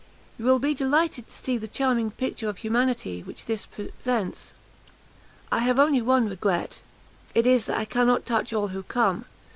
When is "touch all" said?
8.25-8.69